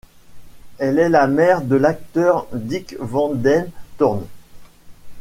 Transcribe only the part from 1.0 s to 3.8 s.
la mère de l'acteur Dick van den